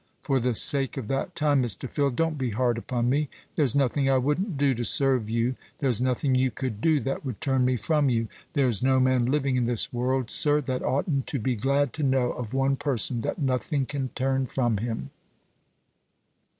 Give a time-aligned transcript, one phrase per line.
[0.23, 1.87] For the sake of that time, Mr.
[1.87, 3.29] Phil, don't be hard upon me.
[3.55, 7.39] There's nothing I wouldn't do to serve you; there's nothing you could do that would
[7.39, 8.27] turn me from you.
[8.53, 12.31] There's no man living in this world, sir, that oughtn't to be glad to know
[12.31, 15.11] of one person that nothing can turn from him."